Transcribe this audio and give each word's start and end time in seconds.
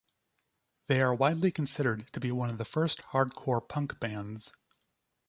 They 0.87 0.99
are 0.99 1.13
widely 1.13 1.51
considered 1.51 2.11
to 2.13 2.19
be 2.19 2.31
one 2.31 2.49
of 2.49 2.57
the 2.57 2.65
first 2.65 3.03
hardcore 3.13 3.61
punk 3.69 3.99
bands. 3.99 4.51